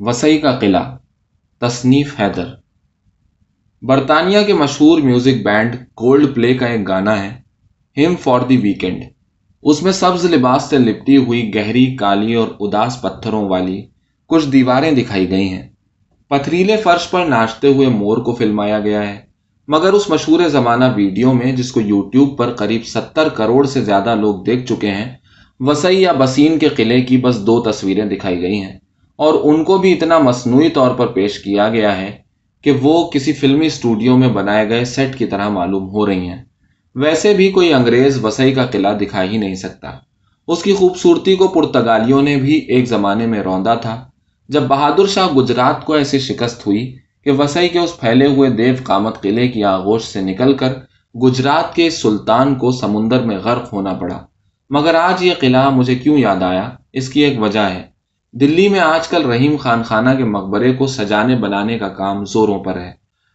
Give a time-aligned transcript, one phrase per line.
[0.00, 0.96] وسئی کا قلعہ،
[1.60, 2.46] تصنیف حیدر۔
[3.82, 9.02] برطانیہ کے مشہور میوزک بینڈ گولڈ پلے کا ایک گانا ہے ہم فار دی ویکینڈ
[9.62, 13.82] اس میں سبز لباس سے لپٹی ہوئی گہری، کالی اور اداس پتھروں والی
[14.26, 15.68] کچھ دیواریں دکھائی گئی ہیں۔
[16.30, 19.18] پتھریلے فرش پر ناچتے ہوئے مور کو فلمایا گیا ہے،
[19.68, 24.14] مگر اس مشہور زمانہ ویڈیو میں، جس کو یوٹیوب پر قریب ستر کروڑ سے زیادہ
[24.14, 25.16] لوگ دیکھ چکے ہیں،
[25.60, 28.78] وسیع یا بسین کے قلعے کی بس دو تصویریں دکھائی گئی ہیں۔
[29.18, 32.18] اور ان کو بھی اتنا مصنوعی طور پر پیش کیا گیا ہے
[32.62, 36.44] کہ وہ کسی فلمی اسٹوڈیو میں بنائے گئے سیٹ کی طرح معلوم ہو رہی ہیں۔
[36.94, 39.90] ویسے بھی کوئی انگریز وسیع کا قلعہ دکھا ہی نہیں سکتا۔
[40.48, 44.04] اس کی خوبصورتی کو پرتگالیوں نے بھی ایک زمانے میں روندا تھا۔
[44.48, 48.74] جب بہادر شاہ گجرات کو ایسی شکست ہوئی کہ وسیع کے اس پھیلے ہوئے دیو
[48.82, 50.72] کامت قلعے کی آغوش سے نکل کر
[51.22, 54.24] گجرات کے سلطان کو سمندر میں غرق ہونا پڑا۔
[54.70, 57.97] مگر آج یہ قلعہ مجھے کیوں یاد آیا؟ اس کی ایک وجہ ہے۔
[58.40, 62.58] دلی میں آج کل رحیم خان خانہ کے مقبرے کو سجانے بنانے کا کام زوروں
[62.58, 62.92] پر ہے۔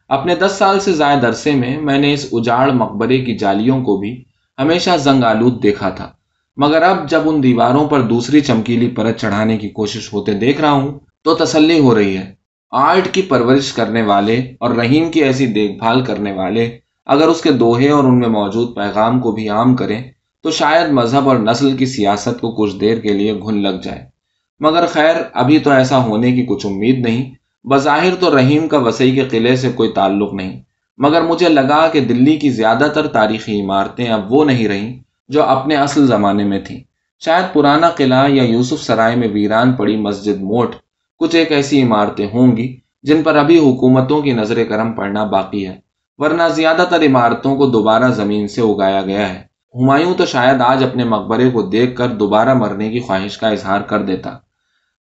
[0.09, 3.97] اپنے دس سال سے زائد عرصے میں میں نے اس اجاڑ مقبرے کی جالیوں کو
[3.97, 4.23] بھی
[4.59, 6.11] ہمیشہ زنگ آلود دیکھا تھا۔
[6.57, 10.71] مگر اب جب ان دیواروں پر دوسری چمکیلی پرت چڑھانے کی کوشش ہوتے دیکھ رہا
[10.71, 12.33] ہوں تو تسلی ہو رہی ہے۔
[12.71, 17.41] آرٹ کی پرورش کرنے والے اور رحیم کی ایسی دیکھ بھال کرنے والے اگر اس
[17.41, 20.03] کے دوہے اور ان میں موجود پیغام کو بھی عام کریں
[20.43, 24.12] تو شاید مذہب اور نسل کی سیاست کو کچھ دیر کے لیے گھن لگ جائے۔
[24.63, 27.33] مگر خیر، ابھی تو ایسا ہونے کی کچھ امید نہیں۔
[27.67, 30.61] بظاہر تو رحیم کا وسیع کے قلعے سے کوئی تعلق نہیں۔
[30.97, 35.43] مگر مجھے لگا کہ دلی کی زیادہ تر تاریخی عمارتیں اب وہ نہیں رہیں جو
[35.43, 36.79] اپنے اصل زمانے میں تھیں۔
[37.19, 40.75] شاید پرانا قلعہ یا یوسف سرائے میں ویران پڑی مسجد موٹ
[41.19, 45.67] کچھ ایک ایسی عمارتیں ہوں گی جن پر ابھی حکومتوں کی نظر کرم پڑنا باقی
[45.67, 45.79] ہے۔
[46.17, 49.41] ورنہ زیادہ تر عمارتوں کو دوبارہ زمین سے اگایا گیا ہے۔
[49.75, 53.81] ہمایوں تو شاید آج اپنے مقبرے کو دیکھ کر دوبارہ مرنے کی خواہش کا اظہار
[53.81, 54.37] کر دیتا۔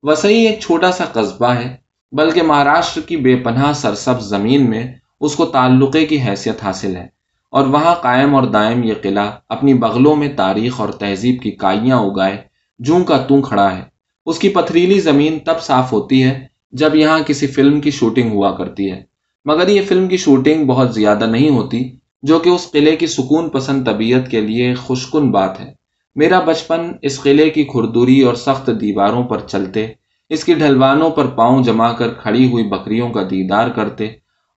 [0.02, 1.76] وسیع ایک چھوٹا سا قصبہ ہے،
[2.12, 7.06] بلکہ مہاراشٹر کی بے پناہ سرسب زمین میں اس کو تعلقے کی حیثیت حاصل ہے۔
[7.50, 11.96] اور وہاں قائم اور دائم یہ قلعہ اپنی بغلوں میں تاریخ اور تہذیب کی کائیاں
[11.96, 12.36] اگائے،
[12.78, 13.82] جوں کا توں کھڑا ہے۔
[14.26, 18.52] اس کی پتھریلی زمین تب صاف ہوتی ہے جب یہاں کسی فلم کی شوٹنگ ہوا
[18.52, 19.02] کرتی ہے۔
[19.44, 23.48] مگر یہ فلم کی شوٹنگ بہت زیادہ نہیں ہوتی، جو کہ اس قلعے کی سکون
[23.48, 25.79] پسند طبیعت کے لیے خوشکن بات ہے۔
[26.16, 29.86] میرا بچپن اس قلعے کی کھردوری اور سخت دیواروں پر چلتے،
[30.30, 34.06] اس کی ڈھلوانوں پر پاؤں جما کر کھڑی ہوئی بکریوں کا دیدار کرتے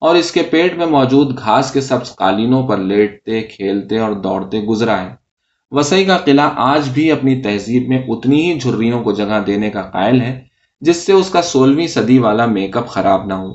[0.02, 4.62] اور اس کے پیٹ میں موجود گھاس کے سبز قالینوں پر لیٹتے، کھیلتے اور دوڑتے
[4.62, 5.14] گزرا ہے
[5.72, 9.82] وسیع کا قلعہ آج بھی اپنی تہذیب میں اتنی ہی جھریوں کو جگہ دینے کا
[9.82, 10.40] قائل ہے،
[10.82, 13.52] جس سے اس کا سولہویں صدی والا میک اپ خراب نہ ہو۔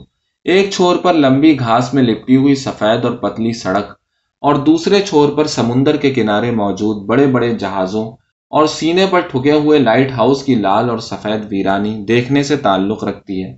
[0.46, 3.97] ایک چھور پر لمبی گھاس میں لپٹی ہوئی سفید اور پتلی سڑک
[4.40, 8.04] اور دوسرے چھور پر سمندر کے کنارے موجود بڑے بڑے جہازوں
[8.50, 13.04] اور سینے پر ٹھکے ہوئے لائٹ ہاؤس کی لال اور سفید ویرانی دیکھنے سے تعلق
[13.04, 13.52] رکھتی ہے۔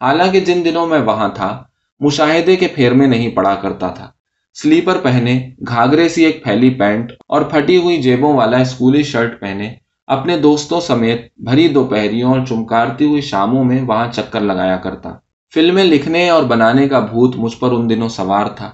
[0.00, 1.62] حالانکہ جن دنوں میں وہاں تھا،
[2.00, 4.10] مشاہدے کے پھیر میں نہیں پڑا کرتا تھا۔
[4.54, 9.74] سلیپر پہنے، گھاگرے سی ایک پھیلی پینٹ اور پھٹی ہوئی جیبوں والا اسکولی شرٹ پہنے،
[10.06, 15.10] اپنے دوستوں سمیت بھری دوپہریوں اور چمکارتی ہوئی شاموں میں وہاں چکر لگایا کرتا۔
[15.54, 18.70] فلمیں لکھنے اور بنانے کا بھوت مجھ پر ان دنوں سوار تھا۔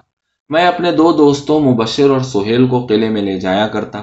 [0.48, 4.02] میں اپنے دو دوستوں مبشر اور سہیل کو قلعے میں لے جایا کرتا۔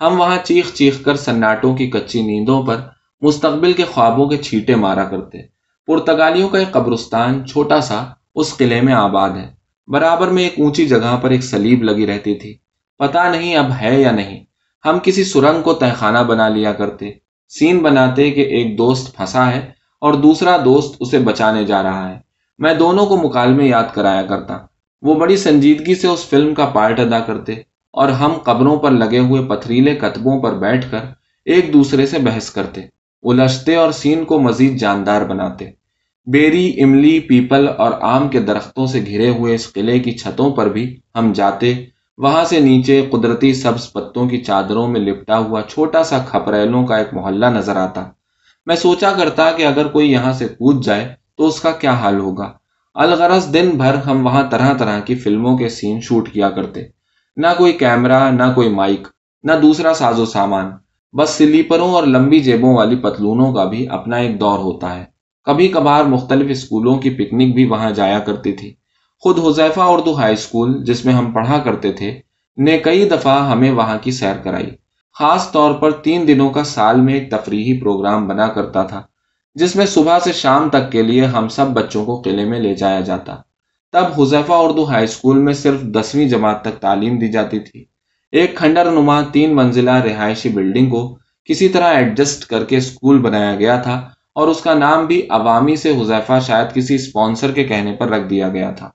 [0.00, 2.76] ہم وہاں چیخ چیخ کر سناٹوں کی کچی نیندوں پر
[3.20, 5.38] مستقبل کے خوابوں کے چھیٹے مارا کرتے۔
[5.86, 9.54] پرتگالیوں کا ایک قبرستان چھوٹا سا اس قلعے میں آباد ہے۔
[9.86, 12.54] برابر میں ایک اونچی جگہ پر ایک سلیب لگی رہتی تھی۔
[12.98, 14.44] پتا نہیں اب ہے یا نہیں۔
[14.84, 17.10] ہم کسی سرنگ کو تہخانہ بنا لیا کرتے۔
[17.48, 22.18] سین بناتے کہ ایک دوست پھنسا ہے اور دوسرا دوست اسے بچانے جا رہا ہے۔
[22.58, 24.58] میں دونوں کو مکالمے یاد کرایا کرتا۔
[25.04, 27.52] وہ بڑی سنجیدگی سے اس فلم کا پارٹ ادا کرتے
[27.92, 30.98] اور ہم قبروں پر لگے ہوئے پتھریلے کتبوں پر بیٹھ کر
[31.44, 32.80] ایک دوسرے سے بحث کرتے،
[33.22, 35.70] الجھتے اور سین کو مزید جاندار بناتے۔
[36.26, 40.68] بیری، املی، پیپل اور آم کے درختوں سے گھرے ہوئے اس قلعے کی چھتوں پر
[40.68, 41.74] بھی ہم جاتے،
[42.18, 46.96] وہاں سے نیچے قدرتی سبز پتوں کی چادروں میں لپٹا ہوا چھوٹا سا کھپریلوں کا
[46.96, 48.04] ایک محلہ نظر آتا۔
[48.66, 52.18] میں سوچا کرتا کہ اگر کوئی یہاں سے کود جائے تو اس کا کیا حال
[52.18, 52.52] ہوگا؟
[52.94, 56.82] الغرض دن بھر ہم وہاں طرح طرح کی فلموں کے سین شوٹ کیا کرتے۔
[57.36, 59.08] نہ کوئی کیمرہ، نہ کوئی مائک،
[59.42, 60.70] نہ دوسرا ساز و سامان۔
[61.12, 65.04] بس سلیپروں اور لمبی جیبوں والی پتلونوں کا بھی اپنا ایک دور ہوتا ہے۔
[65.44, 68.74] کبھی کبھار مختلف اسکولوں کی پکنک بھی وہاں جایا کرتی تھی۔
[69.20, 72.20] خود حذیفہ اردو ہائی اسکول، جس میں ہم پڑھا کرتے تھے،
[72.56, 74.70] نے کئی دفعہ ہمیں وہاں کی سیر کرائی۔
[75.18, 79.02] خاص طور پر تین دنوں کا سال میں ایک تفریحی پروگرام بنا کرتا تھا۔
[79.54, 82.74] جس میں صبح سے شام تک کے لیے ہم سب بچوں کو قلعے میں لے
[82.74, 83.36] جایا جاتا۔
[83.92, 87.84] تب حذیفہ اردو ہائی اسکول میں صرف دسویں جماعت تک تعلیم دی جاتی تھی۔
[88.32, 93.54] ایک کھنڈر نما تین منزلہ رہائشی بلڈنگ کو کسی طرح ایڈجسٹ کر کے اسکول بنایا
[93.54, 97.92] گیا تھا اور اس کا نام بھی عوامی سے حذیفہ شاید کسی اسپانسر کے کہنے
[97.92, 98.90] پر رکھ دیا گیا تھا۔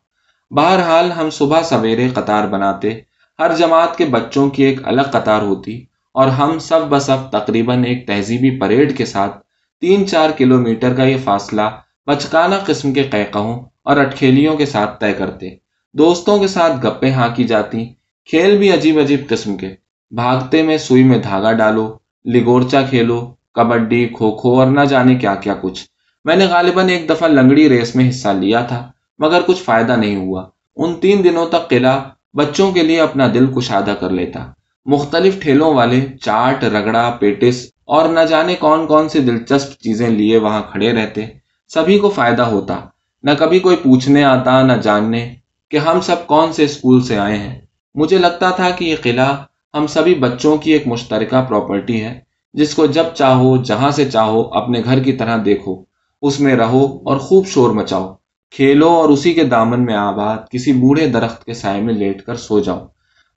[0.52, 3.00] بہرحال ہم صبح سویرے قطار بناتے،
[3.40, 5.84] ہر جماعت کے بچوں کی ایک الگ قطار ہوتی
[6.14, 9.49] اور ہم سب بصف تقریباً ایک تہذیبی پریڈ کے ساتھ
[9.82, 11.62] تین چار کلومیٹر کا یہ فاصلہ
[12.08, 15.50] بچکانہ قسم کے قیقہوں اور اٹکھیلیوں کے ساتھ طے کرتے۔
[15.94, 17.86] دوستوں کے ساتھ گپے ہاں کی جاتی۔
[18.26, 19.76] کھیل بھی عجیب عجیب قسم کے۔
[20.12, 25.54] بھاگتے میں سوئی میں دھاگا ڈالو لگورچا کھیلو، کبڈی، کھوکھو اور نہ جانے کیا کیا
[25.62, 25.86] کچھ۔
[26.26, 30.16] میں نے غالباً ایک دفعہ لنگڑی ریس میں حصہ لیا تھا، مگر کچھ فائدہ نہیں
[30.16, 30.46] ہوا۔
[30.76, 32.00] ان تین دنوں تک قلعہ
[32.34, 34.52] بچوں کے لیے اپنا دل کشادہ کر لیتا۔
[34.86, 40.38] مختلف ٹھیلوں والے چاٹ، رگڑا، پیٹس اور نہ جانے کون کون سی دلچسپ چیزیں لیے
[40.38, 41.26] وہاں کھڑے رہتے۔
[41.68, 42.80] سبھی کو فائدہ ہوتا۔
[43.24, 45.36] نہ کبھی کوئی پوچھنے آتا، نہ جاننے
[45.70, 47.62] کہ ہم سب کون سے اسکول سے آئے ہیں۔
[47.96, 49.36] مجھے لگتا تھا کہ یہ قلعہ
[49.74, 52.20] ہم سبھی بچوں کی ایک مشترکہ پراپرٹی ہے،
[52.54, 55.84] جس کو جب چاہو، جہاں سے چاہو، اپنے گھر کی طرح دیکھو۔
[56.22, 58.16] اس میں رہو اور خوب شور مچاؤ۔
[58.52, 62.36] کھیلو اور اسی کے دامن میں آباد، کسی بوڑھے درخت کے سائے میں لیٹ کر
[62.36, 62.86] سو جاؤ۔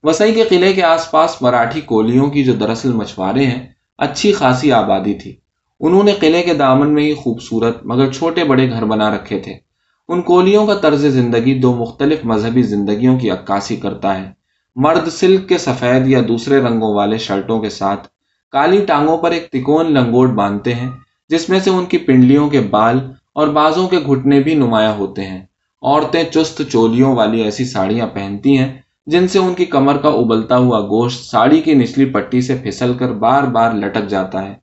[0.02, 3.71] وسائی کے قلعے کے آس پاس مراٹھی کولیوں کی جو دراصل مچھوارے ہیں
[4.02, 5.36] اچھی خاصی آبادی تھی۔
[5.80, 9.54] انہوں نے قلعے کے دامن میں ہی خوبصورت مگر چھوٹے بڑے گھر بنا رکھے تھے۔
[10.08, 14.30] ان کولیوں کا طرز زندگی دو مختلف مذہبی زندگیوں کی عکاسی کرتا ہے۔
[14.76, 18.08] مرد سلک کے سفید یا دوسرے رنگوں والے شرٹوں کے ساتھ
[18.52, 20.90] کالی ٹانگوں پر ایک تکون لنگوٹ باندھتے ہیں،
[21.28, 22.98] جس میں سے ان کی پنڈلیوں کے بال
[23.34, 25.40] اور بازوں کے گھٹنے بھی نمایاں ہوتے ہیں۔
[25.82, 28.72] عورتیں چست چولیوں والی ایسی ساڑیاں پہنتی ہیں
[29.06, 32.92] جن سے ان کی کمر کا ابلتا ہوا گوشت ساڑی کی نچلی پٹی سے پھسل
[32.98, 34.54] کر بار بار لٹک جاتا ہے۔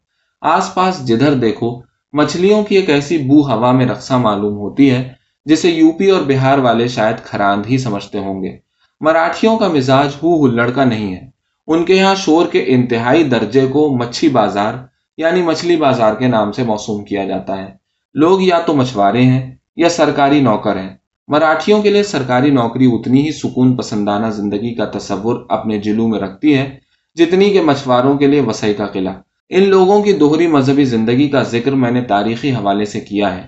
[0.41, 1.81] آس پاس جدھر دیکھو،
[2.13, 5.13] مچھلیوں کی ایک ایسی بو ہوا میں رقصہ معلوم ہوتی ہے،
[5.45, 8.57] جسے یو پی اور بہار والے شاید کھراند ہی سمجھتے ہوں گے۔
[9.01, 11.29] مراٹھیوں کا مزاج ہو ہلڑ کا نہیں ہے۔
[11.67, 14.73] ان کے یہاں شور کے انتہائی درجے کو مچھی بازار
[15.17, 17.67] یعنی مچھلی بازار کے نام سے موسوم کیا جاتا ہے۔
[18.13, 20.95] لوگ یا تو مچھوارے ہیں یا سرکاری نوکر ہیں۔
[21.29, 26.19] مراٹھیوں کے لیے سرکاری نوکری اتنی ہی سکون پسندانہ زندگی کا تصور اپنے جلو میں
[26.19, 26.79] رکھتی ہے،
[27.15, 29.13] جتنی کہ مچھواروں کے لیے وسیع کا قلعہ۔
[29.49, 33.45] ان لوگوں کی دوہری مذہبی زندگی کا ذکر میں نے تاریخی حوالے سے کیا ہے۔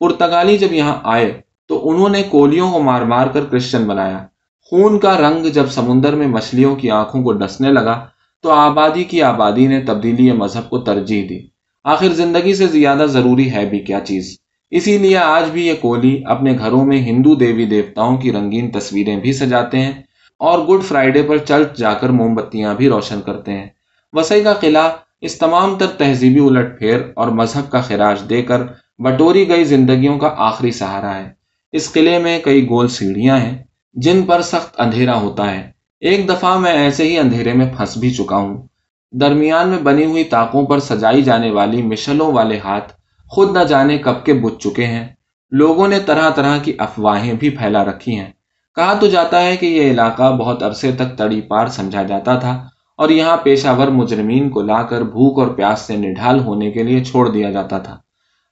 [0.00, 4.26] پرتگالی جب یہاں آئے تو انہوں نے کولیوں کو مار مار کر کرسچن بنایا۔
[4.60, 8.06] خون کا رنگ جب سمندر میں مچھلیوں کی آنکھوں کو ڈسنے لگا
[8.42, 11.38] تو آبادی کی آبادی نے تبدیلی مذہب کو ترجیح دی۔
[11.84, 14.36] آخر زندگی سے زیادہ ضروری ہے بھی کیا چیز؟
[14.72, 19.16] اسی لیے آج بھی یہ کولی اپنے گھروں میں ہندو دیوی دیوتاؤں کی رنگین تصویریں
[19.16, 19.92] بھی سجاتے ہیں
[20.38, 23.66] اور گڈ فرائیڈے پر چرچ جا کر موم بتیاں بھی روشن کرتے ہیں۔
[24.12, 24.90] وسیع کا قلعہ
[25.20, 28.62] اس تمام تر تہذیبی الٹ پھیر اور مذہب کا خراج دے کر
[28.98, 31.30] بٹوری گئی زندگیوں کا آخری سہارا ہے۔
[31.72, 33.58] اس قلعے میں کئی گول سیڑھیاں ہیں
[33.94, 35.70] جن پر سخت اندھیرا ہوتا ہے۔
[36.00, 38.66] ایک دفعہ میں ایسے ہی اندھیرے میں پھنس بھی چکا ہوں۔
[39.12, 42.92] درمیان میں بنی ہوئی تاکوں پر سجائی جانے والی مشلوں والے ہاتھ
[43.34, 45.08] خود نہ جانے کب کے بج چکے ہیں۔
[45.50, 48.30] لوگوں نے طرح طرح کی افواہیں بھی پھیلا رکھی ہیں۔
[48.74, 52.68] کہا تو جاتا ہے کہ یہ علاقہ بہت عرصے تک تڑی پار سمجھا جاتا تھا
[52.96, 56.82] اور یہاں پیشہ ور مجرمین کو لا کر بھوک اور پیاس سے نڈھال ہونے کے
[56.82, 57.98] لیے چھوڑ دیا جاتا تھا۔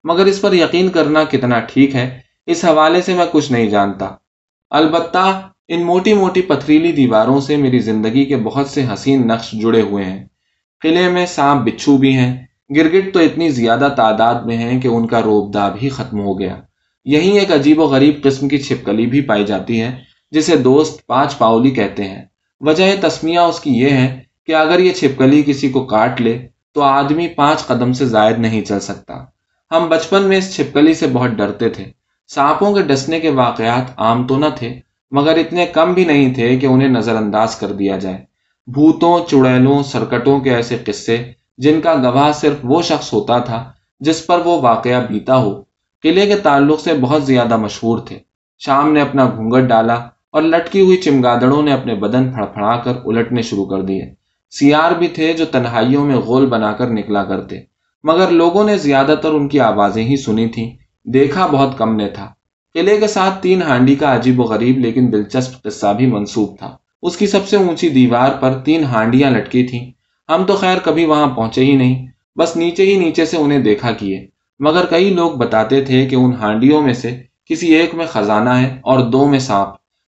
[0.04, 4.08] مگر اس پر یقین کرنا کتنا ٹھیک ہے، اس حوالے سے میں کچھ نہیں جانتا۔
[4.70, 9.82] البتہ ان موٹی موٹی پتھریلی دیواروں سے میری زندگی کے بہت سے حسین نقش جڑے
[9.82, 10.26] ہوئے ہیں۔
[10.80, 15.06] قلعے میں سانپ بچھو بھی ہیں۔ گرگٹ تو اتنی زیادہ تعداد میں ہیں کہ ان
[15.06, 16.56] کا روب دا بھی ختم ہو گیا۔
[17.04, 19.98] یہی ایک عجیب و غریب قسم کی چھپکلی بھی پائی جاتی ہے،
[20.30, 22.24] جسے دوست پانچ پاؤلی کہتے ہیں۔
[22.60, 26.82] وجہ تسمیہ اس کی یہ ہے کہ اگر یہ چھپکلی کسی کو کاٹ لے، تو
[26.82, 29.14] آدمی پانچ قدم سے زائد نہیں چل سکتا۔
[29.70, 31.84] ہم بچپن میں اس چھپکلی سے بہت ڈرتے تھے۔
[32.28, 36.56] سانپوں کے ڈسنے کے واقعات عام تو نہ تھے، مگر اتنے کم بھی نہیں تھے
[36.56, 38.18] کہ انہیں نظر انداز کر دیا جائے۔
[38.66, 44.26] بھوتوں، چڑیلوں، سرکٹوں کے ایسے قصے جن کا گواہ صرف وہ شخص ہوتا تھا جس
[44.26, 45.62] پر وہ واقعہ بیتا ہو،
[46.02, 48.18] قلعے کے تعلق سے بہت زیادہ مشہور تھے۔
[48.58, 49.94] شام نے اپنا گھونگٹ ڈالا
[50.32, 54.02] اور لٹکی ہوئی چمگادڑوں نے اپنے بدن پھڑ پھڑا کر الٹنے شروع کر دیے۔
[54.50, 57.56] سیار بھی تھے جو تنہائیوں میں غول بنا کر نکلا کرتے،
[58.04, 60.70] مگر لوگوں نے زیادہ تر ان کی آوازیں ہی سنی تھیں۔
[61.04, 62.28] دیکھا بہت کم نے تھا۔
[62.74, 66.76] قلعے کے ساتھ تین ہانڈی کا عجیب و غریب لیکن دلچسپ قصہ بھی منسوب تھا۔
[67.02, 69.90] اس کی سب سے اونچی دیوار پر تین ہانڈیاں لٹکی تھیں۔
[70.30, 72.06] ہم تو خیر کبھی وہاں پہنچے ہی نہیں،
[72.38, 74.26] بس نیچے ہی نیچے سے انہیں دیکھا کیے۔
[74.58, 78.78] مگر کئی لوگ بتاتے تھے کہ ان ہانڈیوں میں سے کسی ایک میں خزانہ ہے
[78.82, 79.68] اور دو میں سانپ۔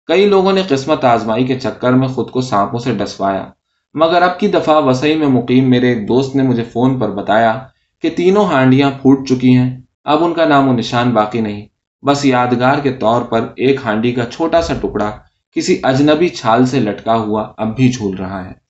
[0.07, 3.45] کئی لوگوں نے قسمت آزمائی کے چکر میں خود کو سانپوں سے ڈسوایا۔
[3.93, 7.59] مگر اب کی دفعہ وسیع میں مقیم میرے ایک دوست نے مجھے فون پر بتایا
[8.01, 11.67] کہ تینوں ہانڈیاں پھوٹ چکی ہیں۔ اب ان کا نام و نشان باقی نہیں۔
[12.05, 15.11] بس یادگار کے طور پر ایک ہانڈی کا چھوٹا سا ٹکڑا
[15.51, 18.68] کسی اجنبی چھال سے لٹکا ہوا اب بھی جھول رہا ہے۔